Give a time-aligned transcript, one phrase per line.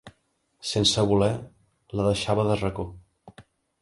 [0.69, 1.29] Sense voler,
[1.99, 2.87] la deixava de racó.